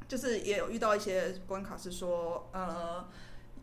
[0.07, 3.03] 就是也有遇到一些关卡，是说，呃，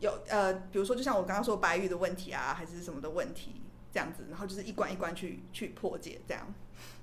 [0.00, 3.62] 有呃，比如说就像我刚刚说白玉的问题啊，还是什么的问题。
[3.96, 6.46] 这样子，然后就是一关一关去去破解这样，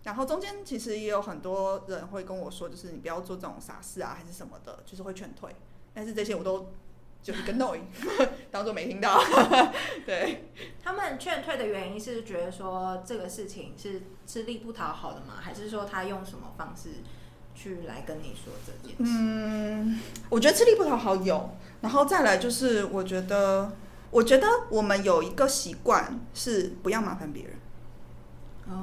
[0.04, 5.50] 然后中间其实也有很多人会跟我说，就是你不要做这种傻事啊，还是什么的，就是会劝退。
[5.92, 6.72] 但是这些我都
[7.24, 7.74] 就是跟 no，
[8.52, 9.20] 当做没听到。
[10.06, 10.52] 对，
[10.84, 15.40] 他们劝退的原因是觉得说这个事情是吃力不讨好的吗？
[15.42, 16.90] 还是说他用什么方式
[17.56, 19.18] 去来跟你说这件事？
[19.18, 21.50] 嗯，我觉得吃力不讨好有，
[21.82, 23.72] 然后再来就是我觉得。
[24.14, 27.54] 我觉得我们有一个习惯是不要麻烦别人，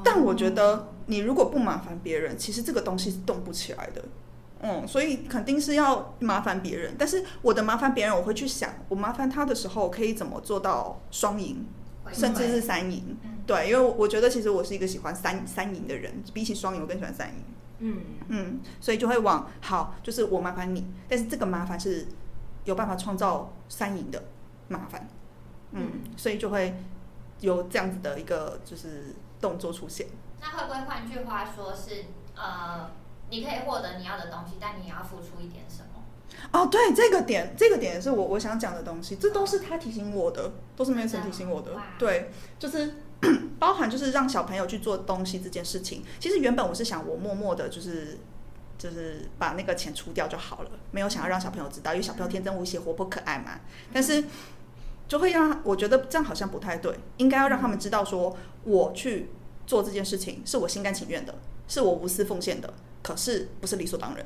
[0.03, 4.05] 但我觉得你如果不麻烦别人，其实这个东西是动不起来的，
[4.61, 6.97] 嗯，所以肯定是要麻烦别人。
[6.99, 11.65] 但是我的麻烦别人，我会去想，我麻烦他的时候可以怎么做到双赢，
[12.13, 13.17] 甚至是三赢。
[13.47, 17.35] 对，因为我觉得其实我是一个喜欢三三赢的人，比起双赢，我更喜欢三赢。
[17.79, 22.09] 嗯嗯，所以就会往好，就是我麻烦你，但是这个麻烦是
[22.65, 24.23] 有办法创造三赢的
[24.67, 25.09] 麻烦。
[25.73, 26.75] 嗯，所以就会
[27.41, 30.07] 有这样子的一个就是动作出现。
[30.41, 32.91] 那会不会换句话说是，呃，
[33.29, 35.87] 你可以获得你要的东西，但你也要付出一点什么？
[36.53, 39.17] 哦，对，这个点，这个点也是我我想讲的东西。
[39.17, 41.73] 这都是他提醒我的，都是 Mason 提醒我的。
[41.99, 42.95] 对，就是
[43.59, 46.03] 包含就是让小朋友去做东西这件事情。
[46.19, 48.19] 其实原本我是想我默默的，就是
[48.79, 53.61] 就是把那个钱出掉就好了，没有想要让小朋友知道，因为小朋友天真无邪、活泼可爱嘛。
[53.93, 54.25] 但是。
[55.11, 59.29] 就会让我觉得这样好像不太对，应该要让他们知道说，我去
[59.67, 61.35] 做这件事情是我心甘情愿的，
[61.67, 64.25] 是我无私奉献的，可是不是理所当然。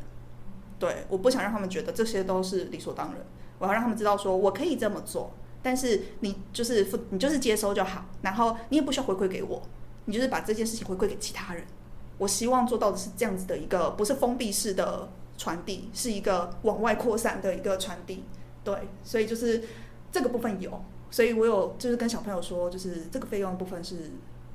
[0.78, 3.24] 对，我不想让他们觉得这些都是理所当然，
[3.58, 9.62] 我要让他们知道说我可以这么做，但是你就是你就是接收就好，然后你也不需要回馈给我，
[10.04, 11.64] 你就是把这件事情回馈给其他人。
[12.18, 18.22] 我希望做到的是这样子的一个不是封闭式的传递，是一个往外扩散的一个传递。
[18.62, 19.62] 对，所以就是
[20.14, 20.70] 这个部分有，
[21.10, 24.12] 所以我有就是跟小朋友说，就是这个费用部分是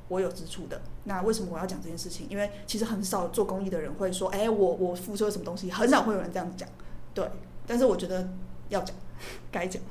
[0.07, 0.81] 我有支出的。
[1.03, 2.25] 那为什么我要讲这件事情？
[2.29, 6.69] 因为其实很少做公益的人会说，哎，我我付出了什么东西，很少会有人这样讲。
[7.13, 7.29] 对，
[7.67, 8.29] 但是我觉得
[8.69, 8.95] 要讲，
[9.51, 9.81] 该讲。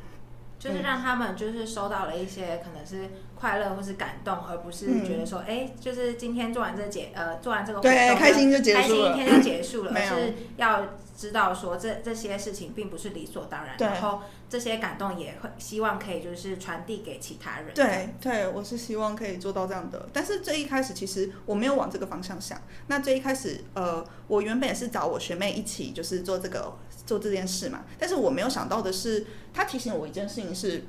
[0.59, 17.73] 就是让他们就是收到了一些可能是快乐或是感动，而不是觉得说，哎、嗯，就是今天做完这节呃做完这个活动，对，开心就结束了，开心一天就结束了， 而是要知道说这这些事情并不是理所当然，然后这些感动也会希望可以就是传递给其他人。
[17.75, 22.61] 对对，我是希望可以做到这样的，但是最一开始其实我没有往这个方向想。
[22.89, 26.77] 那最一开始呃，我原本也是找我学妹一起就是做这个。
[27.07, 29.25] 做这件事嘛，但是我没有想到的是，
[29.55, 30.85] 他提醒我一件事情是，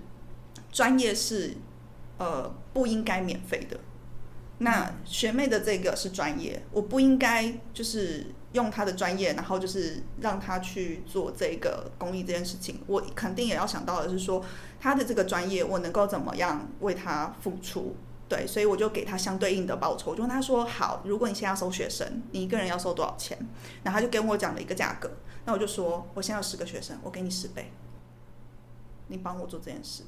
[0.70, 1.54] 专业是
[2.20, 3.80] 呃不应该免费的。
[4.60, 12.82] 那学妹的这个是专业，我不应该就是用她的专业，然后就是让她去做这个公益这件事情。
[12.86, 14.44] 我肯定也要想到的是说，
[14.80, 17.96] 她的这个专业，我能够怎么样为她付出？
[18.28, 20.12] 对，所以我就给她相对应的报酬。
[20.12, 23.38] 我就跟她说：“好，如果你现在要收学生，你一个人要收多少钱？”
[23.82, 25.10] 然后她就跟我讲了一个价格。
[25.46, 27.72] 那我就说，我现在有十个学生，我给你十倍，
[29.08, 30.04] 你帮我做这件事。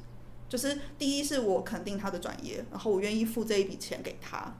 [0.51, 4.53] 就是第一是我肯定他的专业，然后我愿意付这一笔钱给他，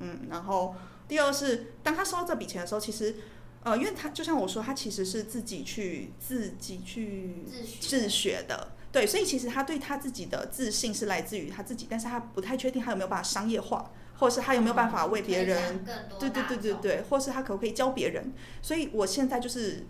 [0.00, 0.74] 嗯，然后
[1.06, 3.14] 第二是当他收到这笔钱的时候，其实
[3.62, 7.44] 呃，因为他就像我说，他其实是自己去自己去
[7.78, 13.92] 自学的，对，所以其实他对他自己的自信是来自于他自己，但是他不太确定他有没有办法商业化。
[14.18, 15.84] 或者是他有没有办法为别人，
[16.18, 18.32] 对对对对对，或是他可不可以教别人？
[18.62, 19.86] 所以我现在就是。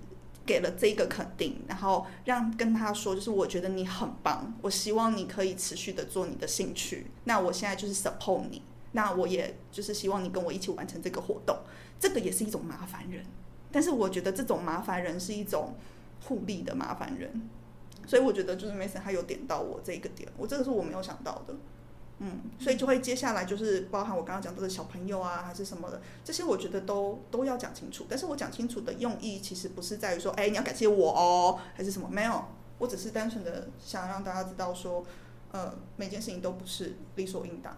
[0.47, 7.09] 给了这个肯定，然后让跟他说，就是我觉得你很棒，我希望你可以持续的做你的兴趣。
[7.25, 11.59] 那我现在就是 support 你，那我也就是希望你跟我一起完成这个活动。
[11.99, 13.25] 这个也是一种麻烦人，
[13.73, 15.75] 但是我觉得这种麻烦人是一种
[16.25, 17.49] 互利的麻烦人，
[18.07, 21.55] 所以我觉得就是 Mason 他有点到我这个点，我这个是我没有想到的。
[22.19, 28.07] 嗯，所以就会接下来就是包含我刚刚讲到的小朋友啊，还是什么的，这些我觉得都都要讲清楚。
[28.09, 32.09] 但是我讲清楚的用意其实不是在于说，哎，你要感谢我哦，还是什么？
[32.11, 32.43] 没有，
[32.79, 35.05] 我只是单纯的想让大家知道说，
[35.53, 37.77] 呃，每件事情都不是理所应当，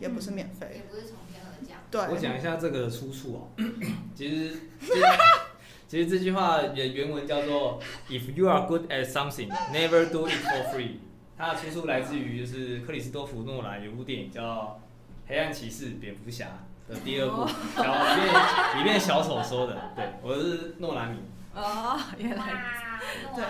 [0.00, 1.78] 也不是免费，也不是从天而降。
[1.88, 3.48] 对，我讲一下这个出处哦。
[4.16, 4.60] 其实，
[5.86, 10.96] 其实这句话原原文叫做 “If you are good at something, never do it for free.”
[11.38, 14.42] 它的出处来自于就是克里斯多弗诺兰有部电影叫
[15.28, 16.46] 《黑暗骑士蝙蝠侠》
[16.92, 17.46] 的第二部，
[17.76, 18.34] 然后里面
[18.78, 21.20] 里面小丑说的，对，我是诺兰迷。
[21.54, 23.00] 哦，原来
[23.36, 23.44] 对，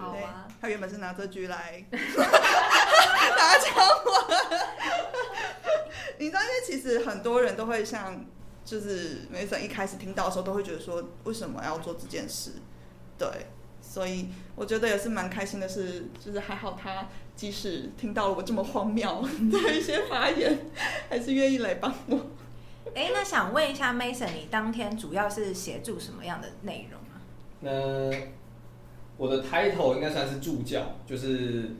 [0.00, 0.48] 好啊。
[0.58, 4.34] 他原本是拿这句来 打枪我。
[6.18, 8.24] 你知道，因为其实很多人都会像，
[8.64, 12.52] 就是梅森一开始听到的时候，都会觉得说，为什么要做这件事？
[13.18, 13.28] 对。
[13.92, 19.20] 所以我觉得也是蛮开心的是，就是还好他即使听到了我这么荒谬
[19.52, 20.58] 的一些发言，
[21.10, 22.16] 还是愿意来帮我。
[22.94, 27.20] 哎，那想问一下 Mason，你当天主要是协助什么样的内容啊？
[27.60, 27.70] 那
[29.18, 31.72] 我的 title 应该算是助教，就是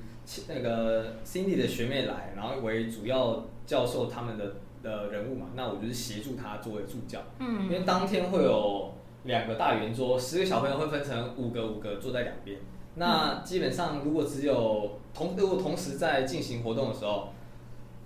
[0.48, 7.22] 那个 Cindy 的学妹来，然后为主要教授他们的的人物嘛，那我就是协助他作为助教。
[7.38, 8.92] 嗯，因为当天会有。
[9.24, 12.58] 两个大圆桌，十个小朋友会分成五个五个坐在两边。
[12.96, 17.28] 那基本上，如果只有同如果同时在进行活动的时候，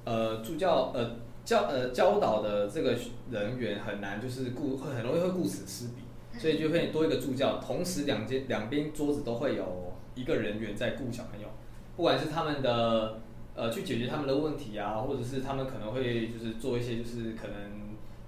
[0.05, 2.97] 呃，助教呃教呃教导的这个
[3.31, 11.49] 人员很难，就是顾会很容易会顾此失彼，所以就会多一个助教，同时两间两边桌子都会有一个人员在顾小朋友，
[11.97, 13.21] 不管是他们的
[13.55, 17.76] 呃去解决他们的问题啊，或者是他们可能会就是做一些就是可能。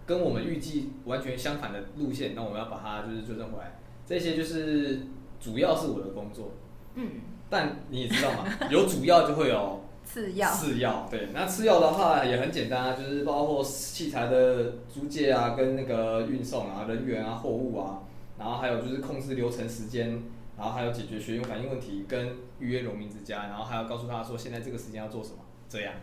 [0.08, 3.78] 跟我们预计完全相反的路线，那我们要把它就是纠正回来。
[4.06, 5.02] 这些就是
[5.38, 6.54] 主要是我的工作。
[6.94, 7.20] 嗯。
[7.50, 10.50] 但你也知道嘛， 有主要就会有次要。
[10.50, 11.06] 次要。
[11.10, 18.00] 对，那次要的话也很简单啊，就是包括器材的租借啊，跟那个运送啊，人员啊，货物啊，
[18.38, 20.22] 然后还有就是控制流程时间，
[20.58, 25.94] 然后还有解决学员反应问题，跟预约农民之家，然后还要告诉他说现在这个时间要做什么，这样。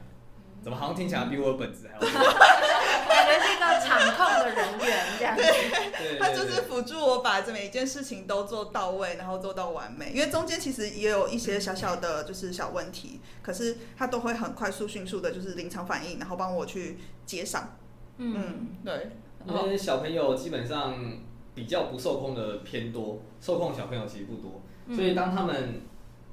[0.64, 2.10] 怎么好像听起来比我的本职还要多？
[2.10, 5.44] 感觉是一个场控的人员这样子。
[5.44, 10.12] 对，他就是辅助我把这每一件事情都做到位，然后做到完美。
[10.12, 17.78] 因为中间其实也有一些小小的就是小问题，可是他都会很快速、迅速的，就是临场反应，然后帮我去接上。
[18.18, 19.12] 嗯，对。
[19.48, 20.96] 因为小朋友基本上
[21.54, 24.62] 比较不受控的偏多，受控小朋友其实不多，
[24.94, 25.82] 所以当他们。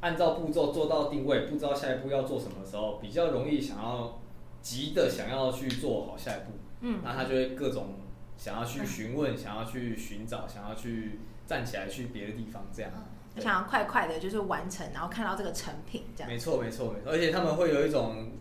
[0.03, 4.21] 按照步骤做到定位，不知道下一步要做什么的时候，比较容易想要
[4.61, 6.47] 急的想要去做好下一步。
[6.81, 7.95] 嗯，那他就会各种
[8.37, 12.91] 想要去询问，想要去寻找，想要去站起来去别的地方这样。
[13.35, 16.31] 我想要快快的，就是完成，然后看到这个成品这样。
[16.31, 18.33] 没错没错没错，而且他们会有一种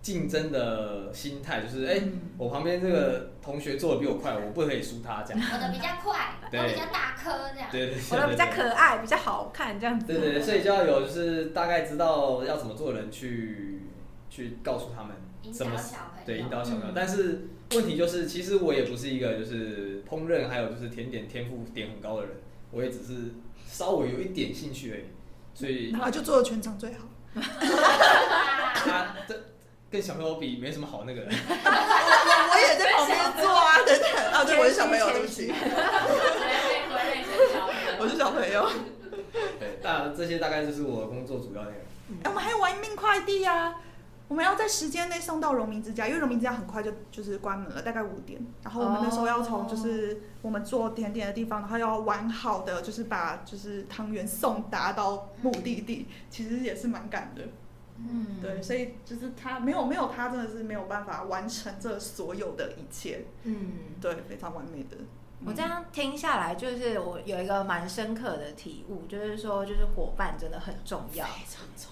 [0.00, 5.42] 竞争的心态，就是哎、欸，我旁边这个同学做的比我快，我不可以输他这样。
[5.52, 7.68] 我的比较快，我比较大颗这样。
[7.70, 10.06] 对对对，我的比较可爱，比较好看这样子。
[10.06, 13.82] 对对对，所以就要有就是大概知道要怎么做人去
[14.30, 15.14] 去告诉他们
[15.52, 15.78] 怎么
[16.24, 22.36] 对引导小朋友，但是问题就是，其实我也不是一个就是烹饪还有就是甜点天赋点很高的人，
[22.70, 23.32] 我也只是。
[23.70, 25.04] 稍微有一点兴趣而已，
[25.54, 27.06] 所以然后就做的全场最好。
[28.74, 29.34] 他 这
[29.90, 31.28] 跟小朋友比没什么好那个人。
[31.30, 31.34] 我
[32.50, 35.52] 我也在旁边做啊，等等啊，对，我是小朋友，对不起。
[38.00, 38.70] 我是小朋友。
[39.60, 41.76] 对，大这些大概就是我工作主要内容。
[42.24, 43.74] 哎、欸，我们还有玩命快递呀。
[44.28, 48.38] 我们要在时间内送到荣民之家，因为荣民之家很快就就是关门了，大概五点。
[48.62, 57.42] 然后我们那时候要从就是我们做甜点的地方，然后要完好的就是把就是汤圆送达到目的地，其实也是蛮赶的。
[57.96, 63.24] 嗯，对，所以就是他没有没有他真的是没有办法完成这所有的一切。
[63.44, 64.96] 嗯，对，非常完美的。
[65.46, 71.24] 我这样听下来，就是我有一个蛮深刻的体悟，就是说，就是伙伴真的很重要，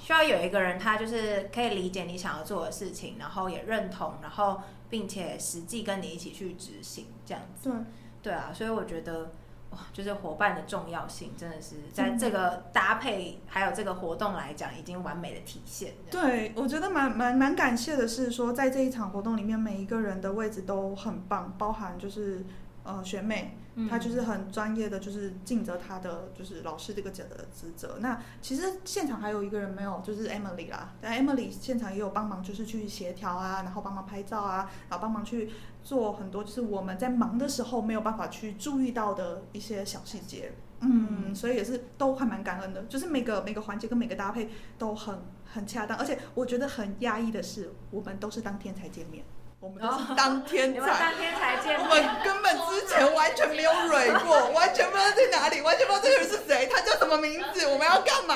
[0.00, 7.70] 需要有一个人，他就是可以理解你想要做的事情，然后也认同，然后并且实际跟你一起去执行，这样子。
[7.70, 7.78] 对，
[8.24, 9.30] 对啊，所以我觉得，
[9.70, 15.92] 哇，就是伙伴的重要性，真的是在这个搭配还有这个活动来讲，已经完美的体现。
[16.10, 22.44] 对，我觉得蛮蛮蛮感谢的是说，在这一场活动里面，每一个人的位置都很棒，包含就是。
[22.86, 23.58] 呃，学妹，
[23.90, 27.98] 她就是很专业的，就是尽责她的就是老师这个职的职责。
[28.00, 30.94] 那其实现场还有一个人没有，就是 Emily 啦。
[31.00, 35.50] 但 Emily 现场也有帮忙，就是去协调啊，然后帮忙拍照啊，然后帮忙去
[35.82, 40.52] 做很多，就是我们在忙的时候没有办法去注意到的一些小细节。
[40.80, 49.24] 嗯，所以也是都还蛮感恩的，就是每个每个环节跟每个搭配都很很恰当，而且我觉得很压抑的是，我们都是当天才见面。
[49.58, 51.78] 我们都是当天才，当天才见。
[51.80, 58.34] 我们根本之前完全没有蕊过， 完全不知道在哪里，完全不知道这个人是谁，他叫什么名字，我们要干嘛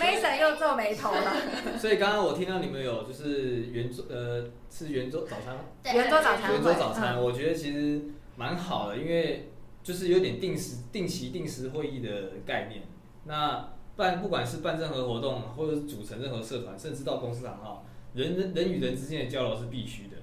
[0.00, 1.36] ？Mason 又皱眉头了。
[1.78, 8.02] 所以刚刚我听到你们有就是圆桌呃吃圆桌早餐，圆桌早餐，圆桌早餐，我觉得其实
[8.36, 9.50] 蛮好的，因为
[9.82, 12.82] 就是有点定时、定期、定时会议的概念。
[13.24, 20.15] 那办不管是办任何活动，或者是组成任何社团，甚至到公司行号，人人人与人之间的交流是必须的。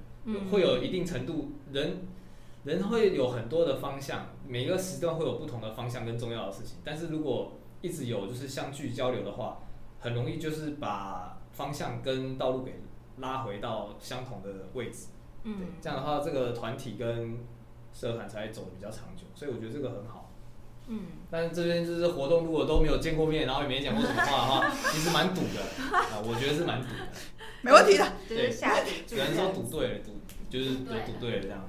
[0.51, 2.07] 会有一定程度，人
[2.63, 6.77] 人会有很多的方向，每一个时段会有不同的方向跟重要的事情。
[6.83, 9.59] 但是如果一直有就是相聚交流的话，
[9.99, 12.81] 很容易就是把方向跟道路给
[13.17, 15.07] 拉回到相同的位置。
[15.43, 17.37] 嗯，对，这样的话，这个团体跟
[17.91, 19.25] 社团才会走得比较长久。
[19.35, 20.22] 所以我觉得这个很好。
[20.87, 20.99] 嗯，
[21.31, 25.97] 但是这边就是活动，如果都没有见过面，然后也没讲过什么话的话， 其实蛮赌的。
[25.97, 27.07] 啊，我觉得是蛮赌的。
[27.61, 30.11] 没问题的，就是下赌，有人说赌对了，赌
[30.49, 30.91] 就是赌
[31.21, 31.59] 对了这样。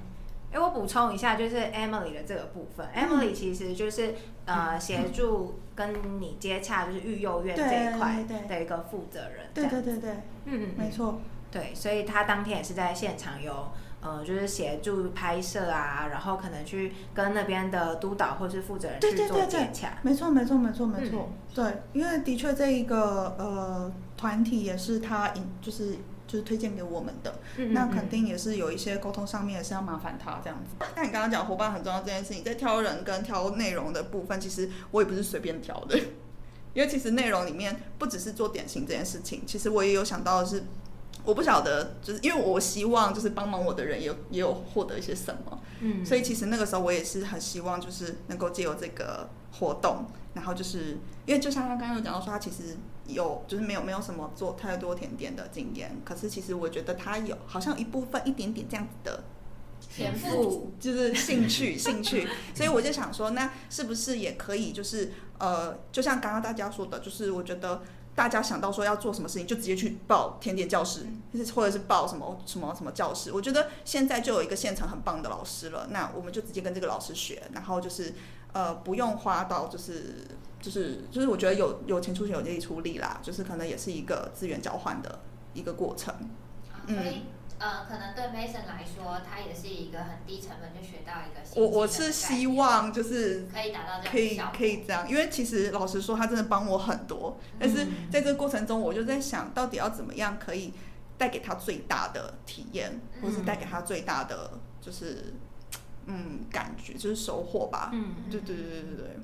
[0.51, 9.47] 哎，我补充一下，就是 Emily 的这个部分，Emily 其实就是呃协助跟你接洽，就是育幼院这一块的一个负责人。
[9.53, 10.11] 对对对对，
[10.45, 13.71] 嗯，没错，对，所以他当天也是在现场有。
[14.05, 19.97] 呃，就是协助拍摄啊，然后可能去跟那边的督导或是负责人去做接洽。
[20.03, 21.27] 没错，没错，没错，没错。
[21.31, 25.95] 嗯、对，因为的确这一个呃团体也是他引，就是
[26.27, 27.31] 就是推荐给我们的。
[27.57, 30.85] 嗯嗯嗯，那肯定也是有一些沟通上面也是要麻烦他这样子。
[30.95, 35.97] 那你刚刚讲伙伴很重要这件事情，在挑人跟挑内容的部分，其实我也不是随便挑的，
[36.75, 40.63] 因为其实内容里面不只是做典型这件事情，其实我也有想到的是。
[41.25, 59.23] 我不晓得，就是因为我希望就是帮忙我的人也有也有获得一些什么，嗯，所以其实那个时候我也是很希望就是能够借由这个活动，然后就是因为就像他刚刚有讲到说他其实有就是没有没有什么做太多甜点的经验，可是其实我觉得他有好像一部分一点点这样子的
[59.79, 67.81] 天赋，就是兴趣兴趣，所以我就想说，那是不是也可以就是呃，就像刚刚大家说的，就是我觉得。
[68.15, 71.05] 大家想到说要做什么事情，就直接去报甜点教室，
[71.53, 73.31] 或者是报什么什么什么教室。
[73.33, 78.13] 我觉得现在就有一个现场很棒的老师了，那我们就直接跟这个老师学，然后就是
[78.53, 80.25] 呃不用花到就是
[80.61, 85.19] 就是就是我觉得有有钱出钱有力出力啦，就是可能也是一个资源交换的
[85.53, 86.15] 一个过程，
[86.87, 87.21] 嗯。
[87.57, 91.61] 呃，可能对 Mason 来说，他也是一个很低成本就学到一个新。
[91.61, 97.37] 我我是希望就是可以达到这样，可以可以这样，因为其实老实说，他真的帮我很多。
[97.57, 100.73] 但是在这个过程中，我就在想到底要怎么样可以
[101.17, 104.51] 带给他最大的体验，或是带给他最大的
[104.81, 105.33] 就是
[106.07, 107.89] 嗯感觉，就是收获吧。
[107.93, 109.19] 嗯，对对对对对对。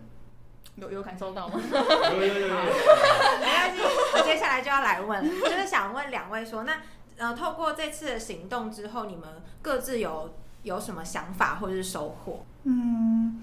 [0.75, 1.59] 有有感受到吗？
[1.61, 2.55] 有有有有有。
[2.55, 3.82] 没关系，
[4.15, 6.77] 我接下来就要来问，就是想问两位说，那
[7.22, 9.24] 呃，透过这次的行动之后，你们
[9.61, 12.43] 各自有有什么想法或者是收获？
[12.63, 13.39] 嗯，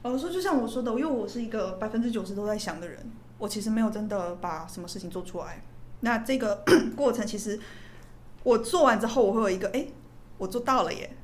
[0.00, 2.98] 我说就像我说的，因为我是一个百分之九十都在想的人，
[3.36, 5.62] 我其实没有真的把什么事情做出来。
[6.00, 6.64] 那这个
[6.96, 7.60] 过程其实
[8.44, 9.86] 我做完之后，我会有一个哎、
[10.38, 11.14] 我做到了耶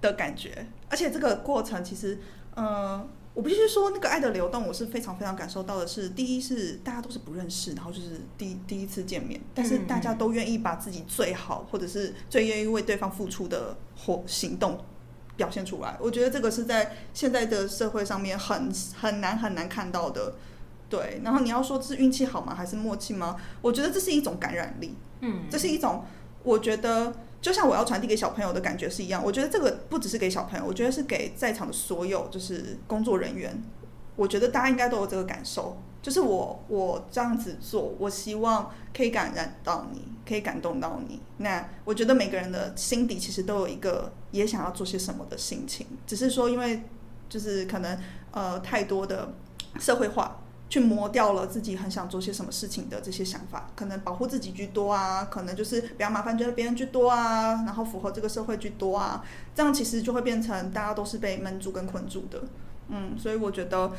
[0.00, 2.18] 的感觉，而且这个过程其实，
[2.54, 3.06] 嗯、
[3.36, 14.82] 我必须说，那个爱的流动，我是非常非常感受到的是，第一是大家都是不认识，然后就是第第一次见面，但是大家都愿意把自己最好，或者是最愿意为对方付出的活行动
[15.36, 15.98] 表现出来。
[16.00, 20.32] 我觉得这个是在现在的社会上面很很难很难看到的。
[20.88, 22.54] 对，然后你要说这是运气好吗？
[22.54, 23.36] 还是默契吗？
[23.60, 24.94] 我觉得这是一种感染力。
[25.20, 26.02] 嗯，这是一种，
[26.42, 27.12] 我觉得。
[27.46, 33.62] 就像我要传递给小朋友的感觉是一样，我觉得这个不只是给小朋友，我觉得是给在场的所有就是工作人员，
[34.16, 41.20] 我觉得大家应该都有这个感受，就是我我这样子做，我希望可以感染到你，可以感动到你。
[41.36, 46.82] 那我觉得每个人的心底其实都有一个也想要做些什么的心情，只是说因为
[47.28, 47.96] 就是可能
[48.32, 49.32] 呃太多的
[49.78, 50.40] 社会化。
[50.68, 62.42] 去磨掉了自己很想做些什么事情的这些想法，可能保护自己居多啊，可能就是不要麻烦觉得别人居多啊，然后符合这个社会居多啊，这样其实就会变成大家都是被闷住跟困住的，
[62.88, 63.92] 嗯，所以我觉得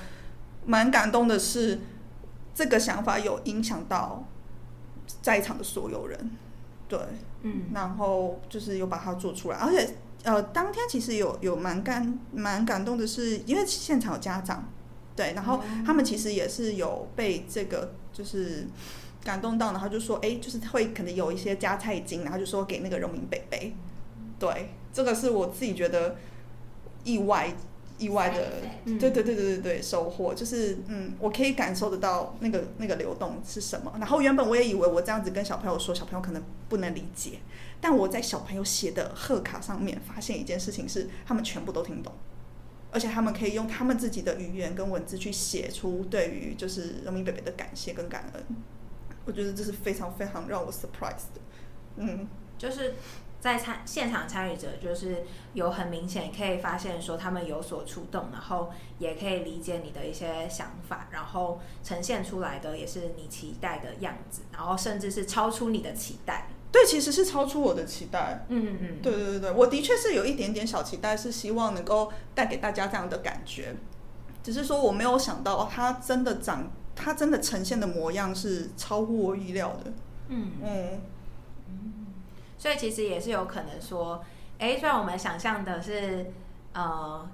[0.65, 1.79] 蛮感动的是，
[2.53, 4.25] 这个想法有影响到
[5.21, 6.31] 在场的所有人，
[6.89, 6.99] 对，
[7.43, 14.67] 嗯，然后就是有把它做出来，而且呃，当天其实有有蛮感蛮感动的是，因为现场有家长。
[15.17, 18.67] 对，然后他们其实也是有被这个就是
[19.23, 23.73] 感动到，然后就说，哎，就是会可能有一些加菜金，然后就说给那个荣民北北。
[24.39, 26.15] 对，这个是我自己觉得
[27.03, 27.51] 意外
[27.97, 28.51] 意外的，
[28.85, 33.91] 对对对对对对收获，就是嗯，我可以感受得到那个那个流动是什么。
[33.97, 37.39] 然后原本我也以为我这样子跟小朋友说，小朋友可能不能理解，
[37.81, 42.13] 但我在小朋友写的贺卡上面发现一件事情是，他们全部都听懂。
[42.91, 48.43] 而且他们可以用他们自己的语言跟文字去写出对于就是人民伯伯的感谢跟感恩，
[49.25, 51.41] 我觉得这是非常非常让我 surprise 的。
[51.97, 52.27] 嗯，
[52.57, 52.95] 就是
[53.39, 66.47] 在参现场参与者，就是有很明显可以发现说他们有所触动，然后也可以理解你的一些想法，然后呈现出来的也是你期待的样子，然后甚至是超出你的期待。
[66.69, 68.45] 对，其实是超出我的期待。
[68.49, 73.73] 嗯嗯嗯，对对对对，我的确是有一点点小期待，是希望能够带给大家这样的感觉。
[74.43, 79.91] 只是说我没有想到，它真的长，它真的呈现的模样是超乎我意料的。
[80.27, 81.01] 嗯嗯
[81.69, 82.07] 嗯，
[82.57, 84.23] 所以其实也是有可能说，
[84.59, 86.31] 哎，虽然我们想象的是，
[86.73, 87.27] 呃，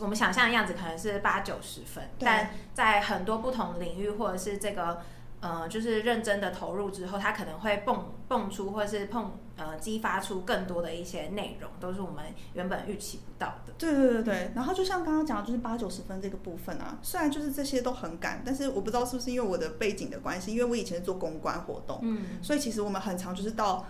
[0.00, 5.00] 我们想象的样子可能是八九十分，但在很多不同领域或者是这个。
[5.40, 12.24] 呃，就是认真的投入之后，它可能会蹦蹦出，或者是碰呃激发出更多的一些内容，都是我们
[12.54, 13.72] 原本预期不到的。
[13.78, 23.86] 对对对对，然后就像刚刚讲的，就是八九十分这个部分啊，虽然就是这些都很赶，但是我不知道是不是因为我的背景的关系，因为我以前是做公关活动，嗯，所以其实我们很常就是到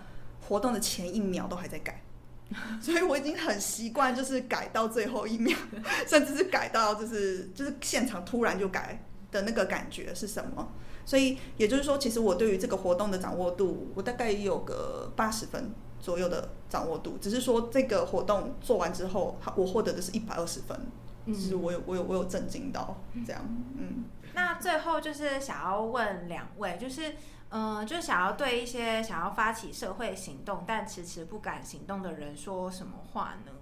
[0.49, 2.03] 活动的前一秒都还在改，
[2.83, 5.57] 所以我已经很习惯就是改到最后一秒，
[6.07, 10.69] 甚至是改到就是就是现场突然就改的那个感觉是什么？
[11.07, 17.17] 所以也就是说，其实我对于这个活动的掌握度，我大概也有个八十分左右的掌握度。
[17.21, 20.77] 只是说这个活动做完之后，我获得的是一百二十分，
[21.25, 23.41] 就、嗯、是我有我有我有震惊到这样。
[23.79, 24.05] 嗯，
[24.35, 27.11] 那最后就是想要问两位，就是
[27.51, 33.53] 嗯、呃，就想要对一些想要发起社会行动但迟迟不敢行动的人说什么话呢？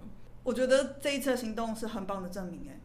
[0.41, 2.79] 我觉得这一次行动是很棒的证明，哎。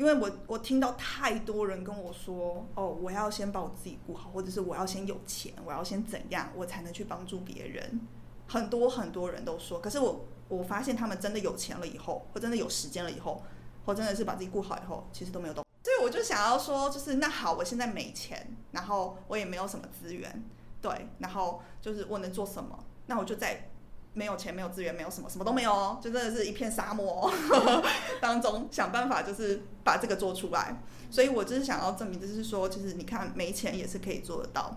[0.00, 8.00] 因为我我听到太多人跟我说，哦，我要先把我自己顾好，或者是我要先有钱，我要先怎样，我才能去帮助别人。
[8.48, 13.42] 很多很多人都说，可是我我发现他们真的有钱了以后，或真的有时间了以后，
[13.84, 15.62] 或真的是把自己顾好以后，其实都没有动。
[15.84, 20.42] 所以我就想要说，就是那好，我现在没钱，然后我也没有什么资源，
[20.80, 22.86] 对，然后就是我能做什么？
[23.04, 23.69] 那我就在。
[24.12, 27.82] 没有钱，没有资源，没有什么，什么都没有哦，就真的是一片沙漠哦，
[28.20, 30.76] 当中想办法就是把这个做出来。
[31.10, 34.76] 所以我就是想要证明，就是说，其实你看，没钱也是可以做得到，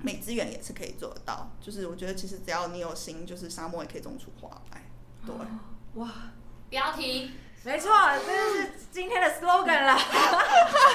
[0.00, 1.50] 没资源也是可以做得到。
[1.60, 4.82] 就是我觉得，其实只要你有心，就是沙漠也可以种出花来。
[5.24, 5.34] 对，
[5.94, 6.10] 哇，
[6.68, 7.30] 标题
[7.64, 7.90] 没错，
[8.26, 9.96] 这就是今天的 slogan 了。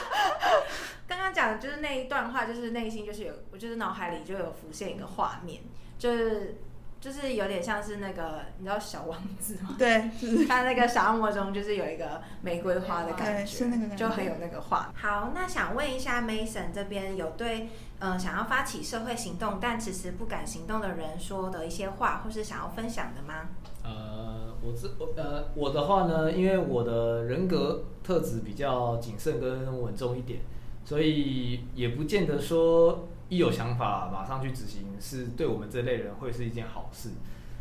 [1.08, 5.62] 刚刚讲的就是那一段话，就是内心就是有，我就是脑海里就有浮现一个画面，
[5.98, 6.58] 就是。
[7.04, 9.76] 就是有点像是那个你知道小王子吗？
[9.78, 10.10] 对，
[10.48, 14.90] 他那个沙漠中就是有一个玫瑰花的感觉，是那个感觉就很有那个画。
[14.96, 17.68] 好，那想问一下 Mason 这边有对
[18.00, 23.50] 呃想要发起社会行动但迟迟不敢行动的人说的一些话，或是想要分享的吗？
[23.84, 24.88] 呃，我这
[25.22, 30.40] 呃我的话呢，因为我的人格特质比较谨慎跟稳重一点，
[30.86, 33.10] 所以也不见得说。
[33.30, 37.10] 一有想法马上去执行，是对我们这类人会是一件好事。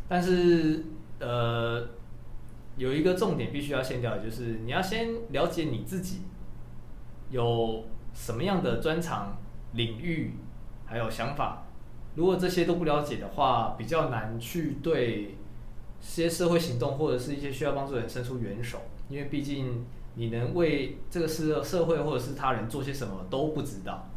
[0.09, 0.85] 但是，
[1.19, 1.89] 呃，
[2.77, 6.23] 有一个重点必须要先了解，就是你要先了解你自己
[7.31, 9.39] 有什么样的专长、
[9.73, 10.35] 领域，
[10.85, 11.65] 还有想法。
[12.15, 15.37] 如果这些都不了解的话，比较难去对
[16.01, 19.87] 些社会行动或者是一些需要帮助的人伸出援手，因为毕竟
[20.17, 24.11] 你能为这个社社会或者是他人做些什么都不知道。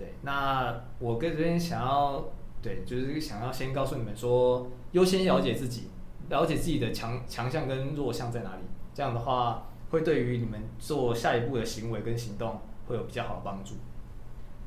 [0.00, 2.24] 对，那我跟这边想要，
[2.62, 5.90] 对，就是想要先告诉你们说，优先了解自己，
[6.30, 8.62] 了解自己的强强项跟弱项在哪里，
[8.94, 13.74] 这样的话会对于你们做下一步的行为跟行动会有比较好的帮助。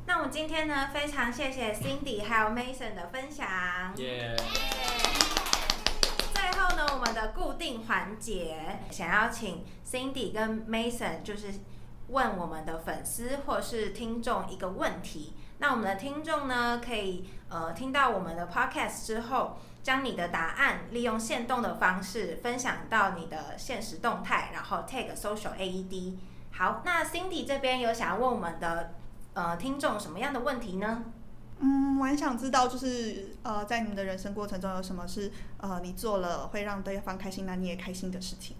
[0.06, 3.48] 那我们今天呢，非常谢谢 Cindy 还有 Mason 的分享。
[3.98, 4.44] 耶、yeah.！
[6.32, 8.56] 最后呢，我们的固定环节，
[8.92, 11.48] 想要请 Cindy 跟 Mason 就是。
[12.14, 26.18] 问我们的粉丝或是听众一个问题，那我们的听众呢，可以呃听到我们的 podcast 之后，将你的答案利用限动的方式分享到你的现实动态，然后 tag social AED。
[26.52, 28.94] 好，那 Cindy 这边有想要问我们的
[29.34, 31.04] 呃听众什么样的问题呢？
[31.60, 38.56] 嗯，我很想知道，就是呃在你们的人生过程中有什么是呃你做了会让对方开心，那你也开心的事情？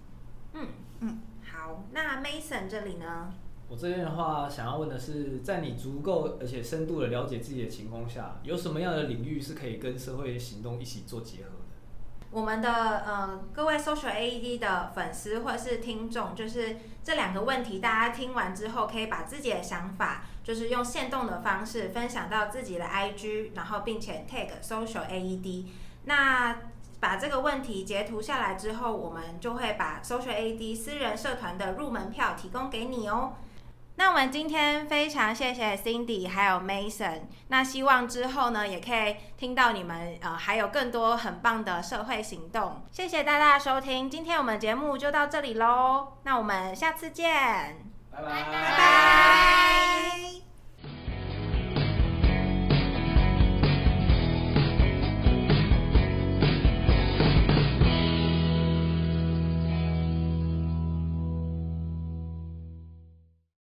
[0.54, 0.66] 嗯
[1.00, 1.20] 嗯。
[1.52, 3.32] 好，那 Mason 这里呢？
[3.74, 12.28] 我这边的话，想要问的是，在你足够而且深度的了解自己的情况下，有什么样的领域是可以跟社会行动一起做结合的？
[12.30, 25.64] 我们的呃各位 Social AED 的粉丝或者是听众，就是这两个问题，大家听完之后可以把自己的想法，就是用限动的方式分享到自己的 IG，然后并且 tag Social AED。
[26.04, 26.58] 那
[27.00, 33.32] 把这个问题截图下来之后，我们就会把 Social AED 私人社团的入门票提供给你哦。
[33.96, 42.84] 那我们今天非常谢谢 Cindy 还有 Mason，那希望之后呢也可以听到你们呃还有更多很棒的社会行动。
[42.90, 47.76] 谢谢大家的收听，今天我们节目就到这里喽，那我们下次见，
[48.10, 48.44] 拜拜。
[48.44, 50.43] 拜拜。